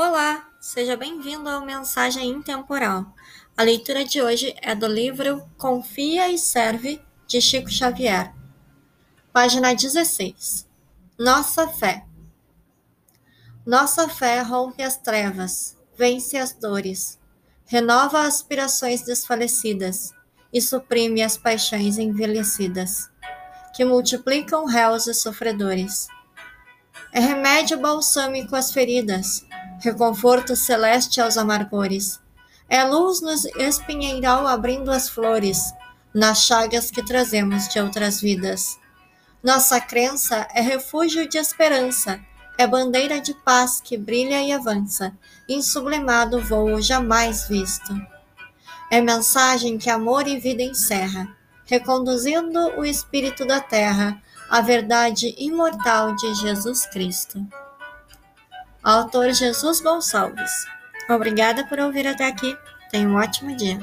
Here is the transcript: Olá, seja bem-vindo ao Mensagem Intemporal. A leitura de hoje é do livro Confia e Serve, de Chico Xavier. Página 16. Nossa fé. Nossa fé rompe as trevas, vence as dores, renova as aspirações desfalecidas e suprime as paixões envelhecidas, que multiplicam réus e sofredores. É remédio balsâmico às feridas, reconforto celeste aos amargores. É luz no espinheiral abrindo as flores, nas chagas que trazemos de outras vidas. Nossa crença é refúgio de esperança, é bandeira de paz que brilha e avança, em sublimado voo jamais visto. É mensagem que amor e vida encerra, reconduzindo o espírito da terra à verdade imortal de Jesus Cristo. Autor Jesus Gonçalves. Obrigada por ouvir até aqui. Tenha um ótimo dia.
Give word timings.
Olá, 0.00 0.48
seja 0.60 0.96
bem-vindo 0.96 1.48
ao 1.48 1.66
Mensagem 1.66 2.30
Intemporal. 2.30 3.12
A 3.56 3.64
leitura 3.64 4.04
de 4.04 4.22
hoje 4.22 4.54
é 4.62 4.72
do 4.72 4.86
livro 4.86 5.42
Confia 5.58 6.28
e 6.28 6.38
Serve, 6.38 7.02
de 7.26 7.40
Chico 7.40 7.68
Xavier. 7.68 8.32
Página 9.32 9.74
16. 9.74 10.68
Nossa 11.18 11.66
fé. 11.66 12.06
Nossa 13.66 14.08
fé 14.08 14.40
rompe 14.40 14.84
as 14.84 14.96
trevas, 14.96 15.76
vence 15.96 16.36
as 16.36 16.52
dores, 16.52 17.18
renova 17.66 18.20
as 18.20 18.36
aspirações 18.36 19.02
desfalecidas 19.02 20.12
e 20.52 20.62
suprime 20.62 21.22
as 21.22 21.36
paixões 21.36 21.98
envelhecidas, 21.98 23.10
que 23.74 23.84
multiplicam 23.84 24.64
réus 24.64 25.08
e 25.08 25.12
sofredores. 25.12 26.06
É 27.12 27.18
remédio 27.18 27.80
balsâmico 27.80 28.54
às 28.54 28.70
feridas, 28.72 29.47
reconforto 29.80 30.56
celeste 30.56 31.20
aos 31.20 31.36
amargores. 31.36 32.20
É 32.68 32.84
luz 32.84 33.20
no 33.20 33.32
espinheiral 33.62 34.46
abrindo 34.46 34.90
as 34.90 35.08
flores, 35.08 35.72
nas 36.14 36.44
chagas 36.44 36.90
que 36.90 37.04
trazemos 37.04 37.68
de 37.68 37.80
outras 37.80 38.20
vidas. 38.20 38.78
Nossa 39.42 39.80
crença 39.80 40.46
é 40.52 40.60
refúgio 40.60 41.28
de 41.28 41.38
esperança, 41.38 42.20
é 42.58 42.66
bandeira 42.66 43.20
de 43.20 43.32
paz 43.32 43.80
que 43.80 43.96
brilha 43.96 44.42
e 44.42 44.52
avança, 44.52 45.16
em 45.48 45.62
sublimado 45.62 46.42
voo 46.42 46.80
jamais 46.80 47.46
visto. 47.46 47.94
É 48.90 49.00
mensagem 49.00 49.78
que 49.78 49.88
amor 49.88 50.26
e 50.26 50.38
vida 50.38 50.62
encerra, 50.62 51.28
reconduzindo 51.64 52.58
o 52.78 52.84
espírito 52.84 53.46
da 53.46 53.60
terra 53.60 54.20
à 54.50 54.60
verdade 54.60 55.34
imortal 55.38 56.16
de 56.16 56.34
Jesus 56.34 56.86
Cristo. 56.86 57.46
Autor 58.88 59.34
Jesus 59.34 59.82
Gonçalves. 59.82 60.50
Obrigada 61.10 61.62
por 61.66 61.78
ouvir 61.78 62.06
até 62.06 62.26
aqui. 62.26 62.56
Tenha 62.90 63.06
um 63.06 63.16
ótimo 63.16 63.54
dia. 63.54 63.78